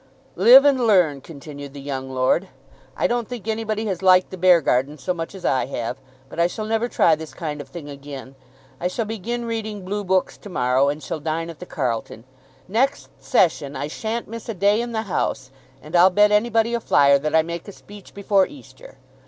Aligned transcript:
"Live 0.35 0.65
and 0.65 0.87
learn," 0.87 1.21
continued 1.21 1.75
the 1.75 1.79
young 1.79 2.09
lord. 2.09 2.47
"I 2.97 3.05
don't 3.05 3.27
think 3.27 3.47
anybody 3.47 3.85
has 3.85 4.01
liked 4.01 4.31
the 4.31 4.35
Beargarden 4.37 4.97
so 4.97 5.13
much 5.13 5.35
as 5.35 5.45
I 5.45 5.67
have, 5.67 5.97
but 6.27 6.39
I 6.39 6.47
shall 6.47 6.65
never 6.65 6.87
try 6.87 7.13
this 7.13 7.35
kind 7.35 7.61
of 7.61 7.67
thing 7.67 7.87
again. 7.87 8.33
I 8.79 8.87
shall 8.87 9.05
begin 9.05 9.45
reading 9.45 9.85
blue 9.85 10.03
books 10.03 10.39
to 10.39 10.49
morrow, 10.49 10.89
and 10.89 11.03
shall 11.03 11.19
dine 11.19 11.51
at 11.51 11.59
the 11.59 11.67
Carlton. 11.67 12.23
Next 12.67 13.09
session 13.19 13.75
I 13.75 13.87
shan't 13.89 14.27
miss 14.27 14.49
a 14.49 14.55
day 14.55 14.81
in 14.81 14.91
the 14.91 15.03
House, 15.03 15.51
and 15.83 15.95
I'll 15.95 16.09
bet 16.09 16.31
anybody 16.31 16.73
a 16.73 16.79
fiver 16.79 17.19
that 17.19 17.35
I 17.35 17.43
make 17.43 17.67
a 17.67 17.71
speech 17.71 18.15
before 18.15 18.47
Easter. 18.47 18.97